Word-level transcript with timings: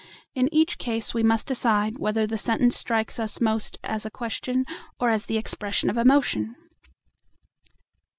In 0.33 0.51
each 0.51 0.79
case 0.79 1.13
we 1.13 1.21
must 1.21 1.45
decide 1.45 1.99
whether 1.99 2.25
the 2.25 2.35
sentence 2.35 2.75
strikes 2.75 3.19
us 3.19 3.39
most 3.39 3.77
as 3.83 4.03
a 4.03 4.09
question 4.09 4.65
or 4.99 5.11
as 5.11 5.27
the 5.27 5.37
expression 5.37 5.91
of 5.91 5.97
emotion. 5.97 6.55